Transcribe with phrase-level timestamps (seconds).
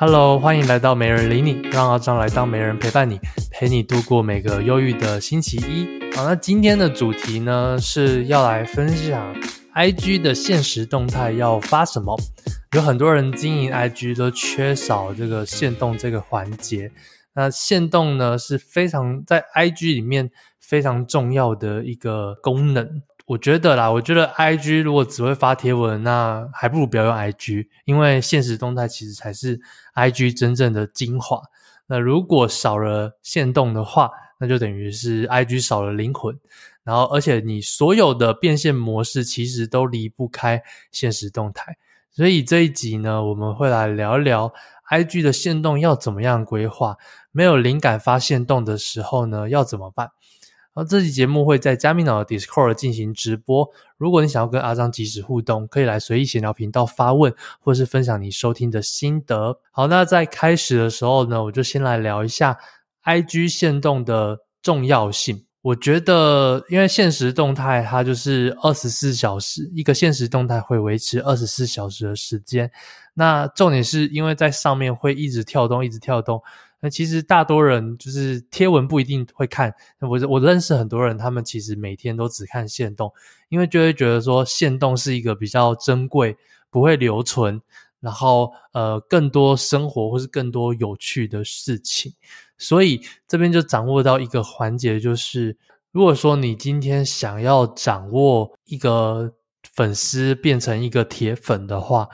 [0.00, 3.18] Hello，欢迎来到没人理你，让阿璋来当没人陪伴你，
[3.50, 6.14] 陪你度过每个忧郁的星期一。
[6.14, 9.34] 好，那今天的主题呢，是要来分享
[9.74, 12.16] IG 的限时动态要发什么。
[12.76, 16.92] 有很多人经营 IG 都缺少这个限动这个环节。
[17.34, 20.30] 那限动呢，是非常在 IG 里面
[20.60, 23.02] 非常重要的一个功能。
[23.28, 29.60] 我觉得啦，我觉得 IG 如果只会发贴文，那还不如不要用 IG，因为现实动态其实才是
[29.94, 31.42] IG 真正的精华。
[31.88, 36.38] 那如果少了限动的话，那就等于是 IG 少了灵魂。
[36.84, 41.76] 然后，而且你所有的变现模式其实都离不开现实动态。
[42.10, 44.54] 所以这一集呢，我们会来聊一聊
[44.90, 46.96] IG 的限动要怎么样规划，
[47.30, 50.12] 没有灵感发现动的时候呢，要怎么办？
[50.84, 53.68] 这期节目会在加密脑的 Discord 进行直播。
[53.96, 59.58] 如果你想要跟阿张及时互动，可以来随意闲聊频道发问，或是分享你收听的心得。
[59.70, 62.58] 好，那在开始的时候呢，我就先来聊一下
[63.04, 65.44] IG 限动的重要性。
[65.60, 72.70] 我觉得，因为限时动态它就是二十四小时，一个限时动态会维持二十四小时的时间。
[73.14, 76.40] 那重点是因为在上面会一直跳动，一直跳动。
[76.80, 83.12] 那其实大多人就是贴文不一定会看，我我认识很多人，他们其实每天都只看限动，
[83.48, 86.36] 因为就会觉得说限动是一个比较珍贵、
[86.70, 87.60] 不会留存，
[87.98, 92.14] 然后呃更多生活或是更多有趣的事情，
[92.56, 95.56] 所以这边就掌握到一个环节，就是
[95.90, 99.34] 如果说你今天想要掌握一个
[99.74, 102.08] 粉丝变成一个铁粉的话。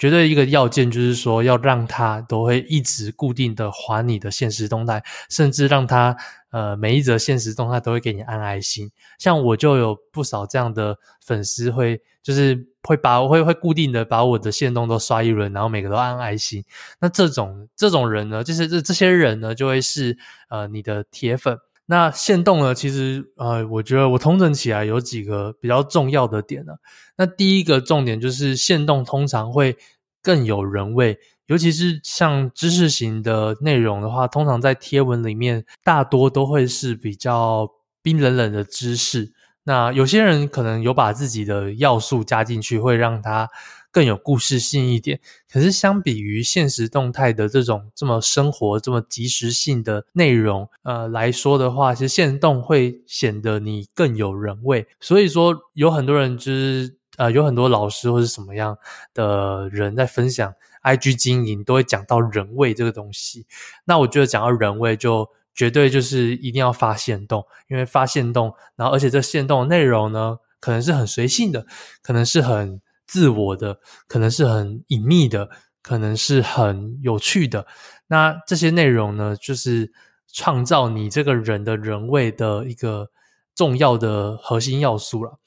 [0.00, 6.16] 绝对一个要件就是说，要让他都会一直固定的还你的现实动态，甚至让他
[6.52, 8.90] 呃每一则现实动态都会给你按爱心。
[9.18, 16.64] 像我就有不少这样的粉丝，会就是会把会会固定的把我的线动都刷一轮，然后每个都按爱心。
[16.98, 20.16] 那这种这种人呢，就是这这些人呢，就会是
[20.48, 21.58] 呃你的铁粉。
[21.90, 26.74] 那限动呢，其实呃，我觉得我统整起来有几个比较重要的点呢。
[27.16, 29.76] 那第一个重点就是限动通常会
[30.22, 37.68] 更有人味，尤其是像知识型的内容的话，通常在贴文里面大多都会是比较
[38.00, 39.32] 冰冷冷的知识。
[39.64, 43.48] 那有些人可能有把自己的要素加进去，会让它
[43.92, 45.20] 更有故事性一点，
[45.50, 54.86] 可是相比于现实动态的这种这么生活、这么即时性的内容，呃来说的话，其实现动会显得你更有人味。
[55.00, 58.78] 所以说，有很多人就是呃，有很多老师或是什么样
[59.12, 63.44] 的人在分享 IG 经营，都会讲到人味这个东西。
[63.84, 71.66] 那我觉得讲到人味，就绝对就是一定要发现动，因为发现动，然后而且这现动的内容呢，可能是很随性的，
[72.02, 72.80] 可能是很。
[73.10, 75.50] 自我的可能是很隐秘的，
[75.82, 77.66] 可能是很有趣的。
[78.06, 79.92] 那这些内容呢，就是
[80.32, 83.10] 创造你这个人的人味的一个
[83.52, 85.40] 重要的核心要素了。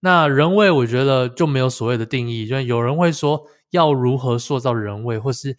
[0.00, 5.56] 那人味，我觉得就没有所谓的定义，就有人会说要如何塑造人味，或是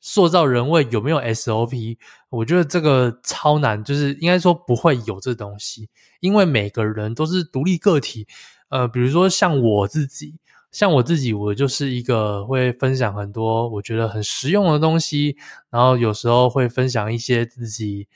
[0.00, 1.98] 塑造人味有没有 SOP？
[2.30, 8.26] 我觉得这个超难，就是应该说不会有这东西，因为每个人都是独立个体。
[8.70, 10.34] 呃，比如说像我自己。
[10.76, 15.34] 像我自己，我就是一个会分享很多我觉得很实用的东西，
[15.70, 18.06] 然后有时候会分享一些自己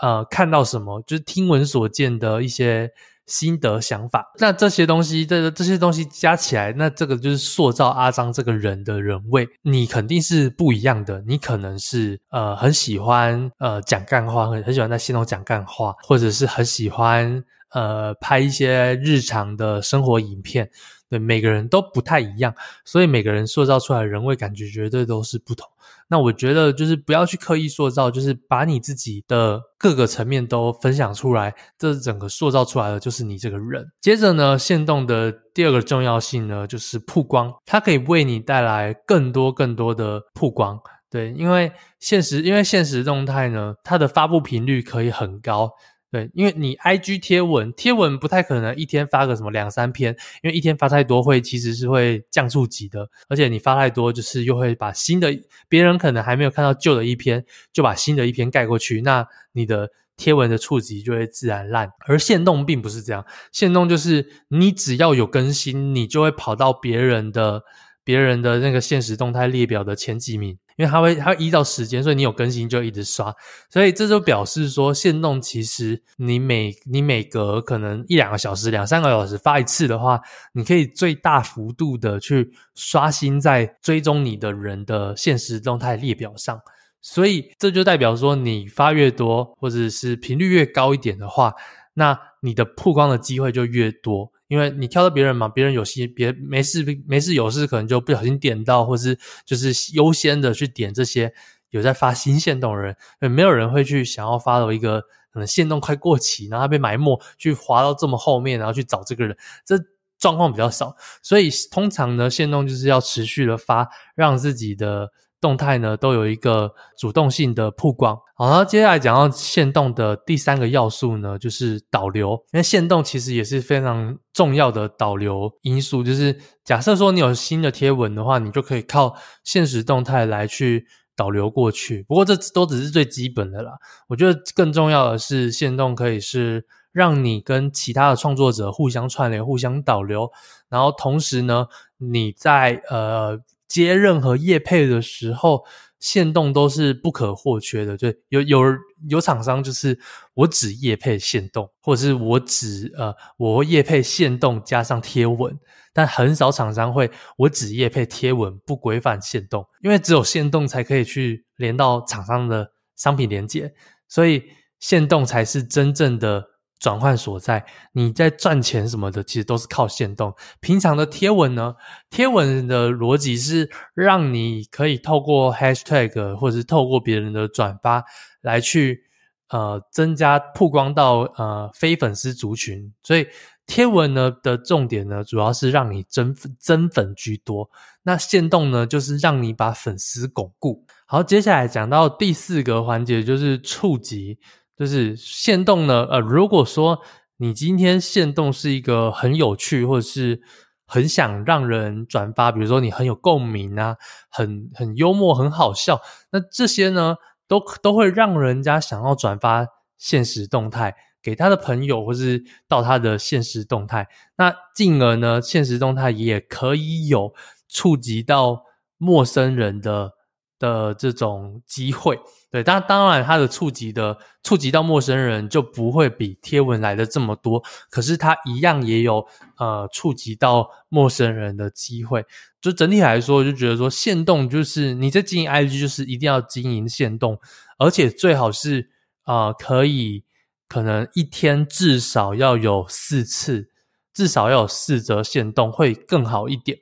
[0.00, 2.90] 呃看到什么，就是听闻所见的一些
[3.26, 4.32] 心得想法。
[4.40, 9.48] 那这些东西，这这些东西加起来，那这个就是塑造阿张这个人的人味。
[9.62, 20.68] 你肯定是不一样的，你可能是呃很喜欢呃讲干话，很很喜欢在线上讲干话，或者是很喜欢呃拍一些日常的生活影片。
[21.10, 22.54] 对，每个人都不太一样，
[22.84, 25.66] 所以每个人塑造出来的人味感觉绝对都是不同。
[26.10, 33.90] 那我觉得就是不要去刻意塑造，就是把你自己的各个层面都分享出来，这整个塑造出来的就是你这个人。
[34.00, 40.78] 接着呢，限动的第二个重要性呢，就是曝光，它可以为你带来更多更多的曝光。
[41.10, 45.70] 对，因为现实，因为现实动态呢，它的发布频率可以很高。
[46.10, 55.38] 对，因为你 IG 贴文，贴文不太可能一天发个什么两三篇，因为一天发太多会其实是会降触级的，而且你发太多就是又会把新的
[55.68, 57.44] 别人可能还没有看到旧的一篇，
[57.74, 61.92] 就把新的一篇盖过去，那你的贴文的触及就会自然烂。
[62.06, 67.64] 而限动并不是这样，限动就是你只要有更新，你就会跑到别人的
[68.02, 70.56] 别人的那个现实动态列表的前几名。
[70.78, 73.34] 因为它会它会依照时间，所以你有更新就一直刷，
[73.68, 80.20] 所以这就表示说，限动其实你每你每隔可能一两个小时、两三个小时发一次的话，
[80.52, 86.60] 你可以最大幅度的去刷新在追踪你的人的现实动态列表上，
[87.02, 91.54] 所以这就代表说，你发越多或者是频率越高一点的话，
[91.94, 94.30] 那你的曝光的机会就越多。
[94.48, 101.32] 因为你挑到别人嘛，别人有心，别没事没事有事，可能就不小心点到，或是就是优先的去点这些
[101.70, 102.96] 有在发新限动的人，
[103.30, 105.00] 没有人会去想要发到一个
[105.32, 109.76] 可能限动快过期，然后他被埋没，去滑到这么后面，然后去找这个人，这
[110.18, 115.12] 状况比较少，所以通常呢，限动就是要持续的发，让自己的。
[115.40, 118.18] 动态呢都有一个主动性的曝光。
[118.36, 122.32] 好，那接下来讲到限动的第三个要素呢，就是导流。
[122.52, 126.02] 因为限动其实也是非常重要的导流因素。
[126.02, 130.86] 就是假设说你有新的贴文的话，你就可以靠限时动态来去
[131.16, 132.04] 导流过去。
[132.08, 133.72] 不过这都只是最基本的啦。
[134.08, 140.30] 我觉得更重要的是，限动可以是让你跟其他的创作者互相串联、互相导流，
[140.68, 143.40] 然后同时呢，你在呃。
[143.68, 145.64] 接任何业配的时候，
[146.00, 147.96] 线动都是不可或缺的。
[147.96, 148.62] 就有有
[149.08, 149.98] 有厂商就是
[150.34, 155.56] 我只业配线动，或者是我只呃我业配线动加上贴文，
[155.92, 163.74] 但很少厂商会我只业配贴文不规范线动，因为只有线动才可以去连到厂商的商品连接，
[164.08, 164.42] 所以
[164.80, 166.57] 线动才是真正的。
[166.78, 170.32] 转换所在，你在赚钱什么的，其实都是靠限动。
[170.60, 171.74] 平常的贴文呢，
[172.08, 178.04] 贴文的逻辑是让你可以透过 hashtag 或者是透过别人的转发
[178.40, 179.02] 来去
[179.50, 182.94] 呃增加曝光到呃非粉丝族群。
[183.02, 183.26] 所以
[183.66, 187.68] 贴文呢的重点呢，主要是让你增增粉居多。
[188.04, 190.84] 那限动呢，就是让你把粉丝巩固。
[191.06, 194.38] 好，接下来讲到第四个环节，就是触及。
[194.78, 197.00] 就是限动呢，呃，如果说
[197.38, 200.40] 你今天限动是一个很有趣，或者是
[200.86, 203.96] 很想让人转发，比如说你很有共鸣啊，
[204.28, 207.16] 很很幽默，很好笑，那这些呢，
[207.48, 209.66] 都都会让人家想要转发
[209.96, 217.34] 现实动态给他的朋友，或是到他的现实动态，那进而呢，现实动态也可以有
[217.68, 218.62] 触及到
[218.96, 220.12] 陌生人的
[220.58, 222.20] 的这种机会。
[222.50, 229.26] 对，当当然，它的触及的触及到陌生人就不会比贴文来的这么多，可是它一样也有
[229.58, 232.24] 呃触及到陌生人的机会。
[232.60, 237.38] 就整体来说，就觉得说限动就是你在经营 IG，就是一定要经营限动，
[237.78, 238.88] 而且最好是
[239.24, 240.24] 啊、呃、可以
[240.66, 243.68] 可能一天至少要有四次，
[244.14, 246.78] 至少要有四则限动会更好一点。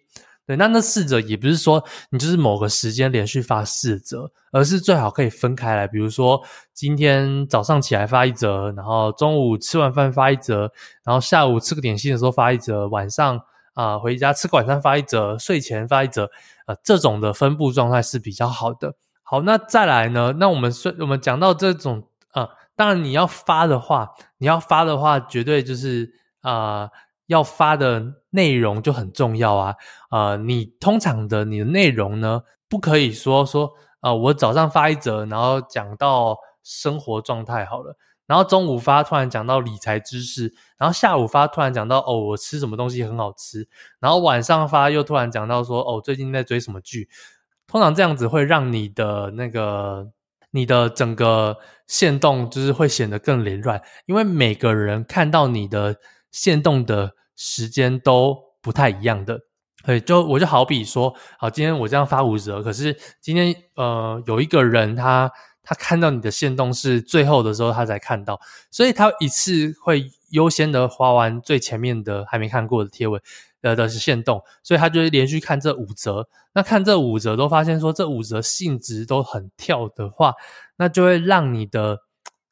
[0.47, 5.89] 对，那那四则也不是说你就是某个时间连续发四则，而是最好可以分开来。
[5.89, 6.41] 比如说
[6.73, 10.71] 今天早上起来发一则，然后中午吃完饭发一则，
[11.05, 13.41] 然后下午吃个点心的时候发一则，晚上
[13.75, 16.31] 啊、回家吃个晚餐发一则，睡前发一则，
[16.67, 18.95] 呃，这种的分布状态是比较好的。
[19.25, 20.33] 好，那再来呢？
[20.39, 26.89] 那我们说我们讲到这种啊、呃，当然你要发的话，你要发的话，绝对就是啊。
[27.27, 29.75] 要发的内容就很重要啊，
[30.11, 33.67] 呃，你通常的你的内容呢，不可以说说
[34.01, 37.97] 啊、呃，我早上发一则，然后讲到生活状态好了，
[38.27, 43.67] 然后中午发突然讲到理财知识，然后下午发突然讲到哦，我吃什么东西很好吃，
[43.99, 47.09] 然后晚上发又突然讲到说哦，最近在追什么剧，
[47.67, 50.07] 通常这样子会让你的那个
[50.53, 51.57] 你的整个
[51.89, 55.97] 线动就是会显得更凌乱，因为每个人看到你的。
[56.31, 59.41] 限动的时间都不太一样的，
[59.85, 65.31] 对，就我就好比说，好，今天我这样发五折，可是今天呃有一个人他
[65.63, 68.41] 他看到你的限动是最后的时候他才看到，
[68.71, 73.21] 所以他一次会优先的滑完最前面的还没看过的贴文，
[73.63, 80.35] 呃的是限动，所以他就会连续看这五折，那看这五折都发现说这五折性质都很跳的话，
[80.77, 82.06] 那就会让你的。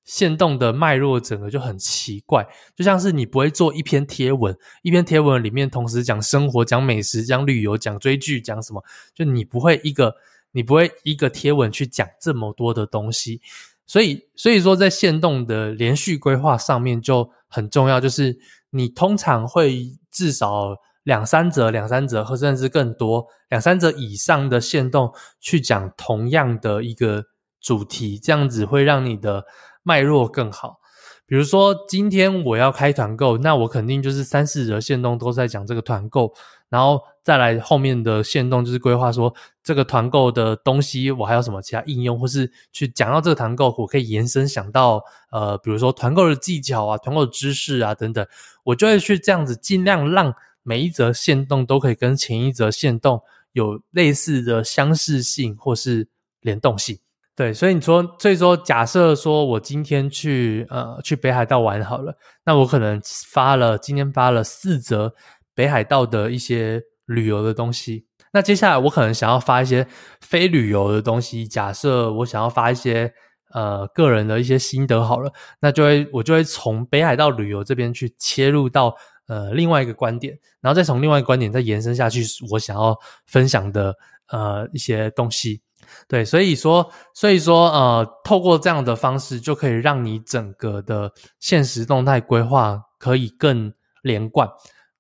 [0.05, 2.47] 线动的脉络整个就很奇怪，
[2.77, 8.85] 就像是你不会做一篇贴文，一篇贴文里面同时讲生活、讲美食、讲旅游、讲追剧、讲什么，
[9.15, 10.15] 就你不会一个
[10.53, 13.41] 你不会一个贴文去讲这么多的东西，
[13.87, 18.39] 所以所以说在线动的连续规划上面就很重要，就是
[18.71, 27.25] 你通常会至少两三则、两三则或甚至更多两三则以上的线动去讲同样的一个
[27.59, 29.47] 主题，这样子会让你的。
[29.85, 30.81] 脉络更好，
[31.27, 36.35] 比如说今天我要开团购，那我肯定就是三四则线动都在讲这个团购，
[36.69, 48.27] 然后再来后面的线动就是规划说这个团购的东西我还有什么其他应用，或是去讲到这个团购，我可以延伸想到呃，比如说团购的技巧啊、团购的知识啊等等，
[48.65, 53.23] 我就会去这样子尽量让每一则线动都可以跟前一则线动
[53.53, 56.09] 有类似的相似性或是
[56.41, 56.99] 联动性。
[57.37, 65.13] 对，所以你说，所以说，假设说我今天去呃去北海道玩好了，那我可能发了今天发了四则
[65.53, 69.85] 北海道的一些旅游的东西，那接下来我可能想要发一些
[70.21, 71.45] 非旅游的东西。
[71.45, 73.13] 假设我想要发一些
[73.53, 78.95] 呃个人的一些心得好了，那就会我就会从北海道旅游这边去切入到
[79.27, 82.23] 呃另外一个观点，然后再从另外一个观点再延伸下去，
[82.53, 83.93] 我想要分享的
[84.29, 85.64] 呃一些东西。
[86.09, 93.73] 对，所以说，所以说，呃，透过这样的方式，就可以让你整个的现实动态规划可以更
[94.03, 94.49] 连贯。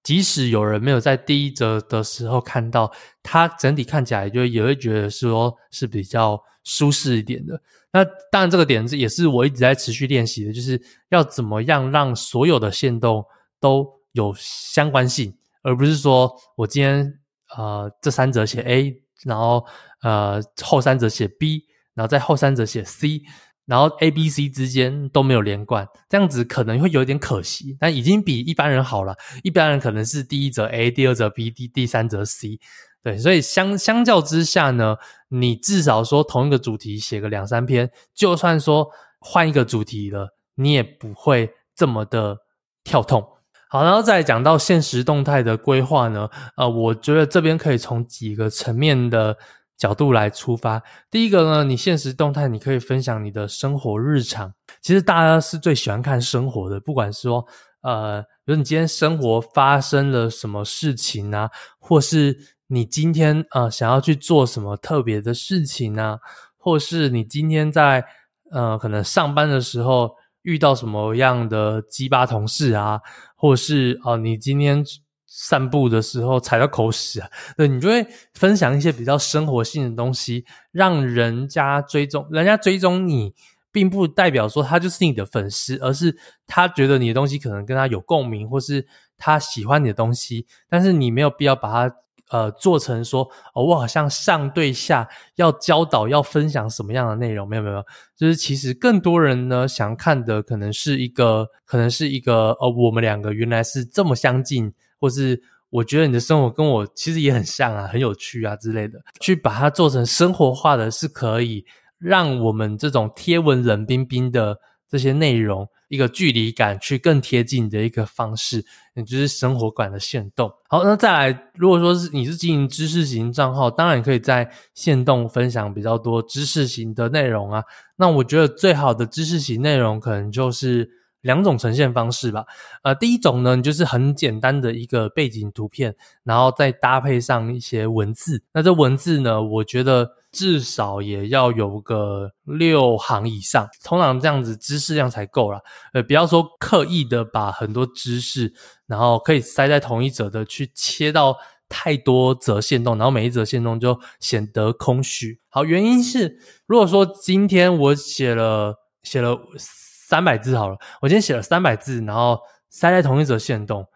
[0.02, 7.58] 即使有人没有在第一则的时候看到，它整体看起来就也会觉得说是比较舒适一点的。
[7.90, 13.24] 那当然，这个点子也是我一直在持续练习的，就是要怎么样让所有的限动
[13.58, 17.20] 都有相关性，而不是说我今天
[17.56, 19.03] 呃这三则写 A。
[19.24, 19.64] 然后，
[20.02, 21.64] 呃，后三者写 B，
[21.94, 23.22] 然后在后三者写 C，
[23.66, 29.16] 然后 A、B、C 之间都没有连贯，这样子可能会有点可惜，但已经比一般人好了。
[29.42, 32.58] 一般人可能是第一则 A，第二则 B，第第三则 C，
[33.02, 34.96] 对，所以相相较之下呢，
[35.28, 38.88] 你至少说同一个主题写个两三篇，就算说
[39.20, 42.36] 换一个主题了，你也不会这么的
[42.82, 43.26] 跳痛。
[43.74, 49.36] 好，然后再讲到现实动态的规划呢，呃，我觉得这边可以从几个层面的
[49.76, 50.80] 角度来出发。
[51.10, 54.54] 第一个呢，你现实动态，你可以分享你的生活日常。
[54.80, 57.44] 其实大家是最喜欢看生活的，不管是说，
[57.82, 61.50] 呃，比如你今天生活发生了什么事情啊，
[61.80, 62.38] 或是
[62.68, 66.20] 你今天呃想要去做什么特别的事情啊，
[66.56, 68.04] 或是你今天在
[68.52, 70.14] 呃可能上班的时候。
[70.44, 73.00] 遇到什么样的鸡巴同事啊，
[73.36, 74.82] 或是啊、你今天
[75.26, 83.34] 散步的时候踩到狗屎啊， 对，你就会分享一些比较生活性的东西，让人家追踪，人家追踪你，
[83.70, 88.86] 并不代表说他就是你的粉丝，而是他觉得你的东西可能跟他有共鸣，或是
[89.18, 91.96] 他喜欢你的东西，但是你没有必要把它。
[92.30, 93.22] 呃，做成说，
[93.54, 97.46] 哦，我好像上对下要教导，要分享什么样的内容？
[97.46, 97.84] 没有，没有，
[98.16, 105.40] 就是其实更多人呢想看的，可能是一个，可能是一个，呃，我们两个原来是这么相近，或是
[105.70, 111.64] 我觉得你的生活跟我其实也很像啊，很有趣啊之类的，去把它做成生活化的，是可以
[111.98, 115.68] 让我们这种贴文冷冰冰的这些内容。
[115.88, 118.64] 一个距离感去更贴近的一个方式，
[118.94, 120.50] 也就是生活感的限动。
[120.68, 127.62] 好，那再来，如果说是你是经营知识型账号，当然可以在限动分享比较多知识型的内容啊。
[127.94, 132.44] 那我觉得最好的知识型内容可能就是两种呈现方式吧。
[132.82, 138.42] 呃，第一种呢，就是很简单的一个背景图片，然后再搭配上一些文字。
[138.52, 140.10] 那这文字呢，我觉得。
[140.34, 145.60] 至少也要有个六行以上，通常这样子知识量才够啦。
[145.92, 148.52] 呃，不要说刻意的把很多知识，
[148.88, 151.36] 然后可以塞在同一则的去切到
[151.68, 155.40] 太多则限动，然后每一则限动就显得空虚。
[155.48, 156.36] 好，原因是
[156.66, 158.74] 如果说今天我写了
[159.04, 163.86] 写了三百字好了，我今天写了三百字，然后塞在同一则限动。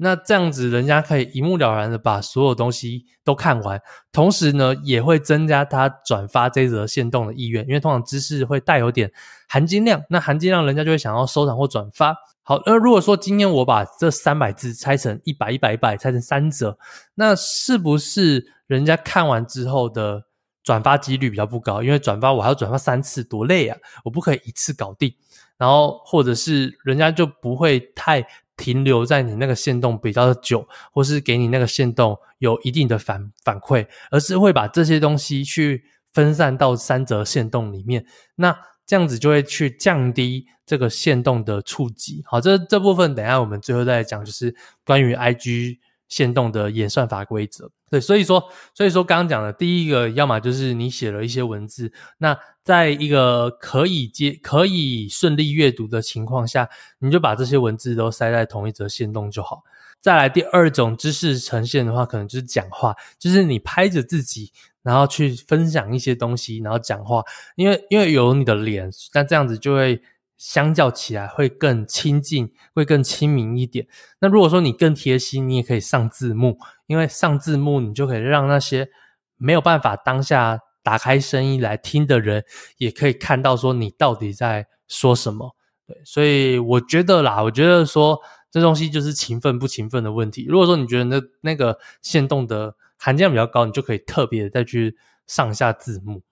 [0.00, 9.10] 那这样子，人家可以一目了然的把所有东西都看完，同时呢，也会增加他转发这则限动的意愿，因为通常知识会带有点
[9.48, 12.14] 含金量，那含金量人家就会想要收藏或转发。
[12.44, 16.78] 好，那如果说今天我把这三百字拆成一百、一百、一百，拆成三折，
[17.16, 20.22] 那是不是人家看完之后的
[20.62, 21.82] 转发几率比较不高？
[21.82, 23.76] 因为转发我还要转发三次，多累啊！
[24.04, 25.12] 我不可以一次搞定，
[25.56, 28.24] 然后或者是人家就不会太。
[28.58, 42.22] 停留在你那个线动比较久，或是给你那个线动有一定的反反馈，而是会把这些东西去分散到三则线动里面，那这样子就会去降低这个线动的触及。
[42.26, 47.70] 好，这这部分等下我们最后再来讲，就是关于 IG 限动的演算法规则。
[47.90, 59.62] 对，所以说，所以说刚刚讲的第一个，要么就是你写了一些文字，那在一个可以接、可以顺利阅读的情况下，你就把这些文字都塞在同一则限动就好。
[60.00, 67.24] 再来第二种知识呈现的话，可能就是讲话，就是你拍着自己，然后去分享一些东西，然后讲话，
[67.56, 70.00] 因为因为有你的脸，那这样子就会
[70.38, 73.86] 相较起来会更亲近，会更亲民一点。
[74.20, 78.88] 那如果说你更贴心，你也可以上字幕，因为上字幕你就可以让那些
[79.36, 82.44] 没有办法当下打开声音来听的人，
[82.78, 85.56] 也可以看到说你到底在说什么。
[85.86, 90.46] 对，所以我觉得啦，我觉得说这东西就是勤奋不勤奋的问题。
[90.48, 96.22] 如果说你觉得那那个限动的含金量比较高，你就可以特别的再去上下字幕。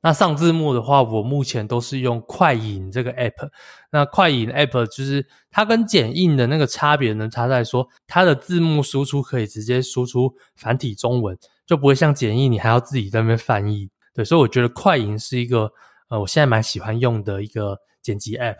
[0.00, 3.48] 那上字幕的话，我目前都是用快影这个 app。
[3.90, 11.36] 那快影 app 就是它跟剪映的那个差别呢，差在说它的字幕输出可以直接输出繁体中文，
[11.66, 13.90] 就不会像剪映你还要自己在那边翻译。
[14.14, 15.70] 对，所以我觉得快影是一个
[16.08, 18.56] 呃，我现在蛮喜欢用的一个剪辑 app。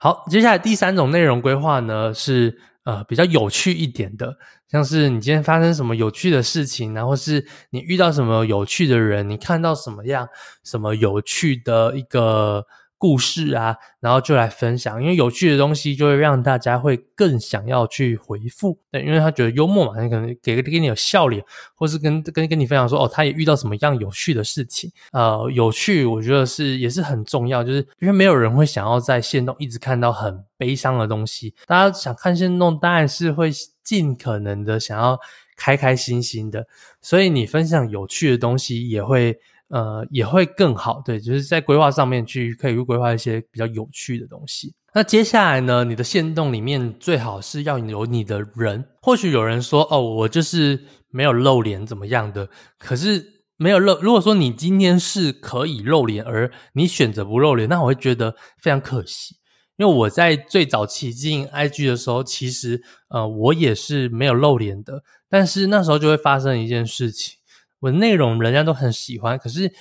[0.00, 4.38] 好，接下来第三种内容规划呢，是呃比较有趣一点的，
[4.70, 10.26] 像是你今天发生什么有趣的事情，然后是你遇到什么有趣的人，你看到什么样
[10.64, 12.64] 什么有趣的一个。
[12.98, 33.50] 故事啊，然后就来分享，因为有趣的东西就会让大家会更想要去回复，对，因为他觉得幽默嘛，你可能给给你有笑脸，或是跟跟跟你分享说，哦，他也遇到什么样有趣的事情，呃，有趣，我觉得是也是很重要，就是因为没有人会想要在限动一直看到很悲伤的东西，大家想看限动，当然是会
[33.84, 35.18] 尽可能的想要
[35.54, 36.66] 开开心心的，
[37.02, 39.38] 所以你分享有趣的东西也会。
[39.68, 44.74] 呃，也会更好，对，就是在规划上面去可以规划一些比较有趣的东西。
[44.94, 48.84] 那接下来呢，你的限动里面最好是要有你的人。
[49.02, 53.98] 或许有人说，哦，我就是没有露脸怎么样的，可是没有露。
[54.00, 59.36] 如果说你今天是可以露脸，而你选择不露脸，那我会觉得非常可惜。
[59.76, 67.36] 因为我在最早期进 IG 的时候，其实呃，我也是没有露脸的，但是那时候就会发生一件事情。
[67.80, 69.72] 我的内容人家都很喜欢，可是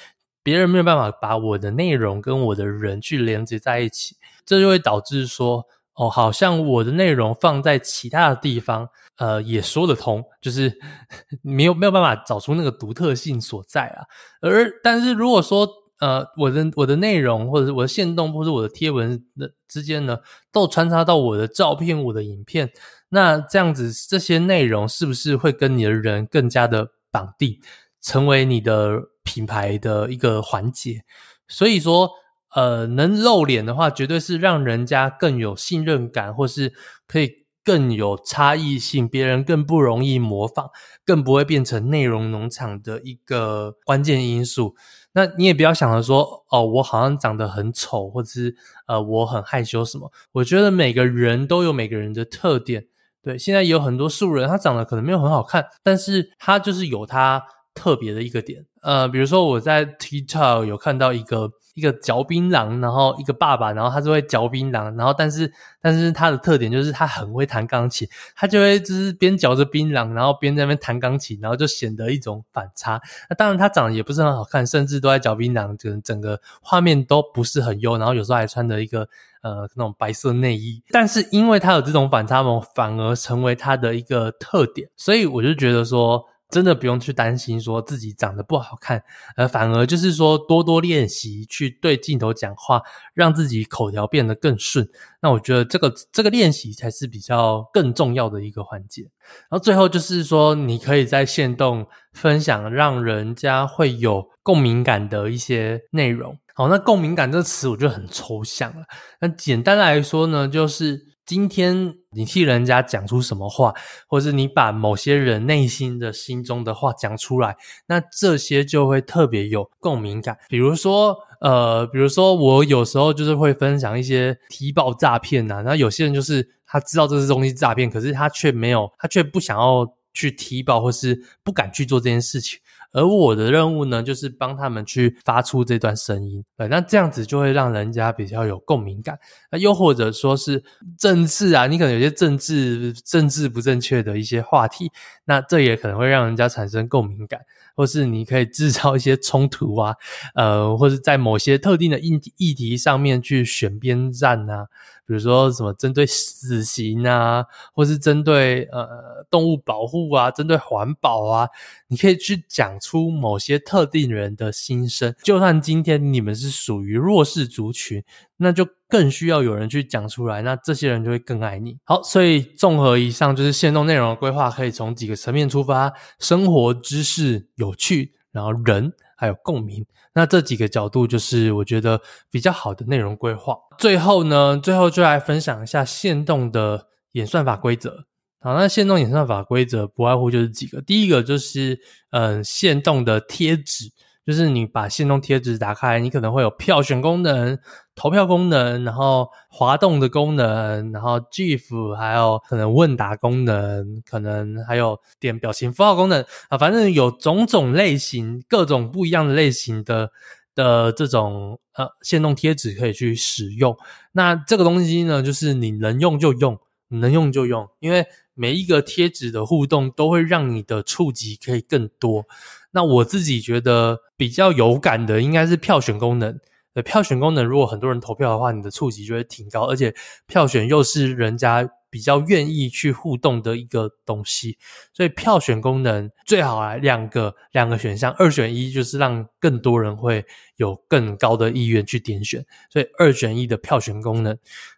[0.43, 8.87] 别人没有办法把我的内容跟我的人去连接在一起，这就会导致说，哦，好像我的内容放在其他的地方，
[9.17, 10.77] 呃，也说得通，就是
[11.41, 14.03] 没有没有办法找出那个独特性所在啊。
[14.41, 15.67] 而但是如果说，
[15.99, 20.19] 呃，我的我的内容或者是我的线动或者我的贴文的之间呢，
[20.51, 22.69] 都穿插到我的照片、我的影片，
[23.07, 27.57] 那这样子这些内容是不是会跟你的人更加的绑定？
[28.05, 31.03] 成为你的品牌的一个环节，
[31.47, 32.11] 所以说，
[32.53, 36.71] 呃，能露脸的话，绝对是让人家更有信任感，或是
[37.07, 37.31] 可以
[37.63, 40.69] 更有差异性，别人更不容易模仿，
[41.03, 44.75] 更不会变成内容农场的一个关键因素。
[45.13, 50.11] 那你也不要想着说，哦，我好像长得很丑，或者是呃，我很害羞什么。
[50.33, 52.85] 我觉得每个人都有每个人的特点。
[53.23, 57.43] 对，现在也有很多素人，他长得可能没有很好看，但是他就是有他。
[57.75, 72.99] 特别的一个点，呃，比如说我在 TikTok 有看到一个一个嚼槟榔，然后一个爸爸，然后他就会嚼槟榔，然后但是但是他的特点就是他很会弹钢琴，他就会就是边嚼着槟榔，然后边在那边弹钢琴，然后就显得一种反差。
[73.29, 79.01] 那当然他长得也不是很好看，甚至都在嚼槟榔，整整个画面都不是很优，然后有时候还穿着一个
[79.41, 86.25] 呃那种白色内衣，但是因为他有这种反差萌，反而成为他的一个特点，所以我就觉得说。
[86.55, 89.03] 真的不用去担心说自己长得不好看，
[89.35, 92.81] 而反而就是说多多练习去对镜头讲话，
[93.13, 94.87] 让自己口条变得更顺。
[95.21, 99.01] 那我觉得这个这个练习才是比较更重要的一个环节。
[99.01, 106.39] 然后最后就是说，你可以在线动分享，让人家会有共鸣感的一些内容。
[106.53, 108.85] 好，那共鸣感这个词我觉得很抽象了。
[109.19, 111.14] 那简单来说呢，就是。
[111.25, 113.73] 今天你替人家讲出什么话，
[114.07, 117.57] 或是你把某些人内心的心中的话讲出来，
[117.87, 120.37] 那这些就会特别有共鸣感。
[120.47, 132.59] 比如说，呃，比如说我有时候就是会分享一些提报诈骗呐，那有些人就是他知道这是东西诈骗，可是他却没有，他却不想要去提报，或是不敢去做这件事情。
[132.95, 139.19] 而我的任务呢，就是帮他们去发出这段声音，对，那这样子就会让人家比较有共鸣感。
[139.51, 140.63] 那又或者说是
[140.97, 144.89] 政治啊，你可能有些政治政治不正确的一些话题，
[145.25, 147.41] 那这也可能会让人家产生共鸣感，
[147.75, 149.93] 或是你可以制造一些冲突啊，
[150.33, 154.67] 呃，或是在某些特定的议议题上面去选边站啊。
[155.07, 161.47] 比如说什么针对死刑啊，或是针对呃动物保护啊，针对环保啊，
[161.87, 165.13] 你可以去讲出某些特定人的心声。
[165.23, 168.03] 就算今天你们是属于弱势族群，
[168.37, 171.77] 那就更需要有人去讲出来，那这些人就会更爱你。
[171.83, 179.85] 好，所以综合以上，就是限动内容的规划，可以从几个层面出发：生活、知识、有趣，然后人，还有共鸣。
[180.13, 183.57] 那这几个角度就是我觉得比较好的内容规划。
[183.77, 188.05] 最后呢，最后就来分享一下限动的演算法规则。
[188.45, 191.79] 好，那限动演算法规则不外乎就是几个，第一个就是
[192.11, 193.91] 嗯，限动的贴纸。
[194.23, 197.57] 就是你把限动贴纸打开，你可能会有票选功能、
[197.95, 210.11] 投票功能，然后滑动的功能，然后 GIF，还有可能问答功能，可能还有点表情符号功能啊，反正有种种类型、各种不一样的类型的
[210.53, 213.75] 的这种呃限动贴纸可以去使用。
[214.11, 218.05] 那这个东西呢，就是你能用就用，能用就用，因为
[218.35, 222.25] 每一个贴纸的互动都会让你的触及可以更多。
[222.71, 226.39] 那我自己觉得比较有感的应该是票选功能。
[226.73, 229.95] 呃，票选功能如果很多人投票的话，你的触及就会挺高，而且
[230.27, 234.57] 票选又是人家比较愿意去互动的一个东西，
[234.91, 240.25] 所以票选功能最好来两个两个选项，二选一就是让更多人会
[240.57, 244.37] 有更高的意愿去点选，所以二选一的票选功能，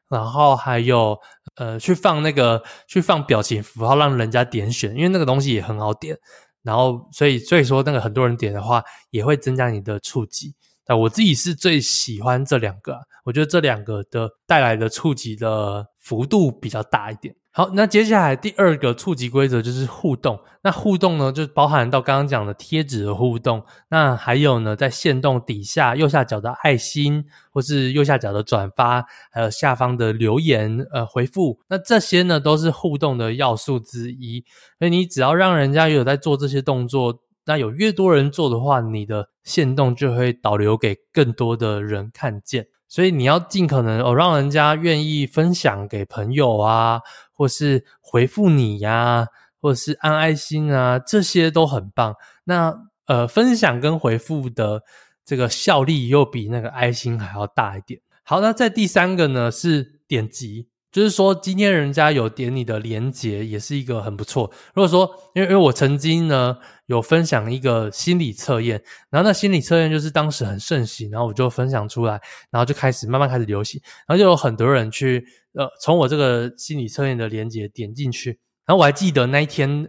[0.09, 1.17] 然后还有
[1.55, 6.17] 呃去放那个去放表情符号让人家点选，因为那个东西也很好点。
[6.63, 10.53] 然后，所以所以说，那个很多人点的话，也会增加你的触及。
[10.85, 17.33] 但我自己是最喜欢这两个，我觉得这两个的带来的触及的幅度比较大一点。
[17.57, 20.39] 好，那接下来第二个触及规则就是互动。
[20.61, 23.65] 那互动呢，就包含到刚刚讲的贴纸的互动。
[23.89, 31.59] 那还有呢，在线动底下右下角的爱心，或是右下角的转发，还有下方的留言呃回复。
[31.67, 34.45] 那这些呢，都是互动的要素之一。
[34.77, 42.67] 所以你只要让人家有在做这些动作，那有越多人做的话，你的线动就会导流给更多的人看见。
[42.87, 47.01] 所以你要尽可能哦，让人家愿意分享给朋友啊。
[47.39, 49.27] 或是回复你呀、
[49.61, 52.15] 或者是按爱心啊，这些都很棒。
[52.45, 54.81] 那呃，分享跟回复的
[55.23, 58.01] 这个效力又比那个爱心还要大一点。
[58.23, 60.67] 好，那在第三个呢是点击。
[60.91, 64.51] 就是说，今天人家有点你的连接，也是一个很不错。
[64.73, 72.19] 如果说，因为因为我曾经呢有分享一个心理测验，然后那心理测验就是当时很盛行，然后我就分享出来，
[72.49, 79.87] 然后就开始慢慢开始流行，然后就有很多人去呃从我这个心理测验的连接点进去，然后我还记得那一天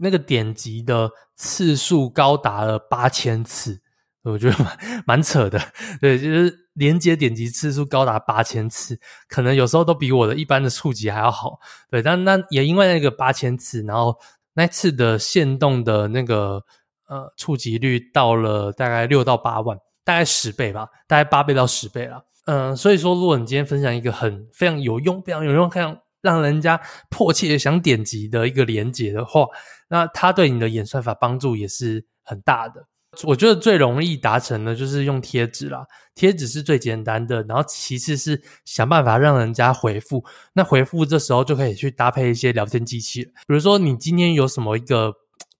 [0.00, 3.80] 那个点击的次数高达了八千次。
[4.24, 5.58] 我觉得蛮蛮扯的，
[6.02, 11.58] 对，就是连接点击次数高达八千次，可能有时候都比我的一般的触及还要好，
[11.88, 14.18] 对，但那也因为那个八千次，然后
[14.58, 16.60] 那次的限动的那个
[17.08, 29.46] 呃触及率到了大概六到八万，大概十倍吧，大概八倍到十倍了，嗯、所以说如果你今天分享一个很非常有用、非常有用、非常让人家迫切想点击的一个连接的话，
[29.88, 32.84] 那它对你的演算法帮助也是很大的。
[33.24, 35.86] 我觉得最容易达成的，就是用贴纸啦。
[36.14, 40.24] 贴纸是最简单的，然后其次是想办法让人家回复。
[40.52, 45.14] 那回复这时候就可以去搭配一些聊天机器，比如说你今天有什么一个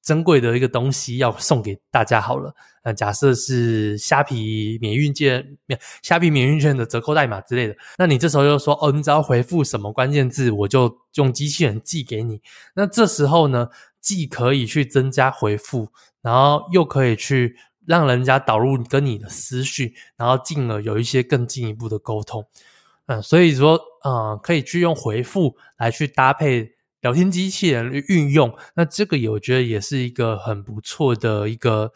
[0.09, 5.47] 珍贵的一个东西要送给大家好了，那，假设是虾皮免运券，
[6.01, 12.40] 虾皮免运券的折扣代码之类的，那你这时候就说，哦，你只要回复什么关键字，我就用机器人寄给你。
[12.75, 13.68] 那这时候呢，
[14.01, 15.90] 既可以去增加回复。
[16.21, 22.44] 然后又可以去让人家导入跟你的思绪，然后进而有一些更进一步的沟通，
[23.07, 31.93] 嗯，所以说，呃，可以去用回复来去搭配聊天机器人运用，那这个也我觉得也是一个很不错的一个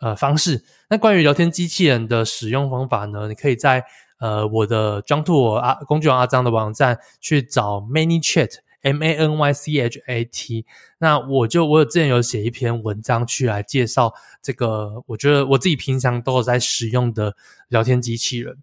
[0.00, 0.64] 呃方式。
[0.88, 3.84] 那关于聊天机器人的使用方法呢，你可以在
[4.18, 5.22] 呃我的 John
[5.56, 8.64] 阿工具王阿张的网站去找 ManyChat。
[8.84, 10.66] M A N Y C H A T，
[10.98, 14.12] 那我就我之前有写一篇文章去来介绍
[14.42, 17.34] 这个，我觉得我自己平常都有在使用的
[17.68, 18.58] 聊天机器人。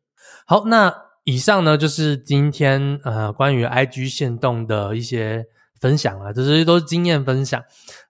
[0.46, 5.48] 好，那以上呢就是今天呃关于 IG 限动的一些
[5.82, 7.62] 分享啊，这些都是经验分享。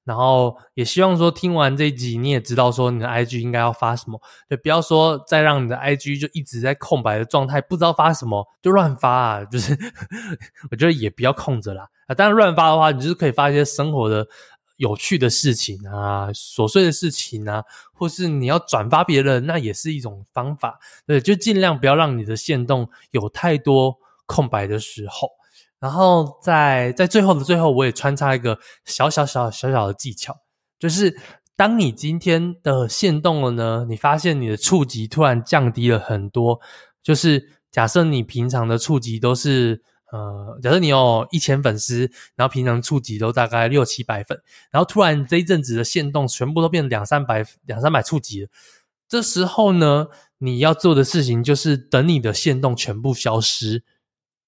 [0.04, 9.78] 然后也希望说听完这一集，你也知道说你的 IG 应该要发什么，就不要说再让你的 IG 就一直在空白的状态，不知道发什么就乱发啊，就是
[10.70, 12.16] 我觉得也不要空着啦啊。
[12.16, 14.28] 当然乱发的话，你就是可以发一些生活的
[14.78, 20.80] 有趣的事情啊、琐碎的事情啊，或是你要转发别人，那也是一种方法。
[21.06, 25.30] 对，就尽量不要让你的线动有太多空白的时候。
[25.82, 30.38] 然后在在最后的最后，我也穿插一个小小小小小的技巧，
[30.78, 31.20] 就是
[31.56, 36.62] 当你今天的限动了呢，你发现你的触及突然降低了很多，
[37.02, 44.40] 就是假设你平常的触及都是呃，假设你有一千粉丝，然后平常触及都大概六七百粉，
[44.70, 48.50] 然后突然这一阵子的限动全部都变两三百两三百触及了，
[49.08, 53.84] 这时候呢，你要做的事情就是等你的限动全部消失，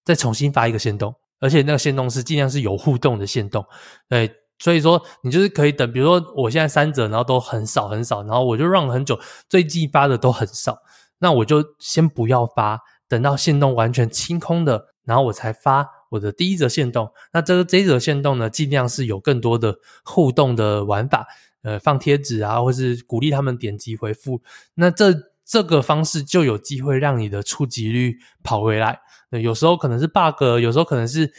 [0.04, 3.66] 再重新发一个限动，而且那个限动是尽量是有互动的限动。
[4.08, 10.78] 对，所以说你就是可以等，比如说我现在三折，然后都很少很少，然后我就 run 很久，最近发的都很少，
[11.20, 12.80] 那我就先不要发，
[13.10, 17.12] 等到限动完全清空的，然后我才发我的第一则限动。
[17.34, 19.76] 那这个这一则限动呢，尽量是有更多的
[20.06, 21.28] 互动的玩法。
[21.64, 24.42] 呃，放贴纸啊，或是鼓励他们点击回复，
[24.74, 25.14] 那这
[25.46, 29.00] 这个方式就有机会让你的触及率跑回来。
[29.30, 31.32] 对，有时候可能是 bug，有时候可能是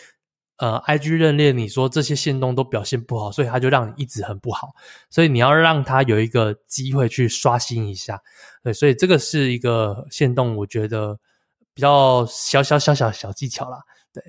[0.59, 4.75] 呃，IG 认列你说这些限动都表现不好，所以他就让你一直很不好。
[5.11, 8.21] 所以你要让他有一个机会去刷新一下。
[8.63, 11.19] 对，所以这个是一个限动，我觉得
[11.73, 13.79] 比较小小小小小技巧啦。
[14.13, 14.23] 对。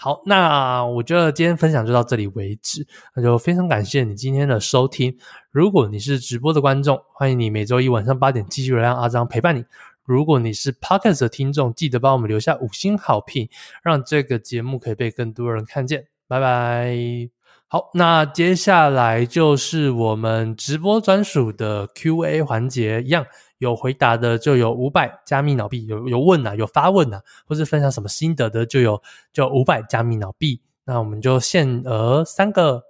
[0.00, 2.86] 好，那我觉得今天分享就到这里为止。
[3.16, 5.18] 那就非常感谢你今天的收听。
[5.50, 9.64] 如果你是直播的观众，欢迎你每周一晚上八点继续让阿张陪伴你。
[10.04, 13.48] 如果你是 Podcast 的听众，记得帮我们留下五星好评，
[13.82, 16.06] 让这个节目可以被更多人看见。
[16.28, 16.96] 拜拜。
[17.66, 23.26] 好，那接下来就是我们直播专属的 Q&A 环节，一样。
[23.58, 29.00] 有回答的就有五百加密脑币，有有问呐，有发问呐，或是分享什么心得的就有
[29.32, 30.60] 就五百加密脑币。
[30.84, 32.82] 那我们就限额三个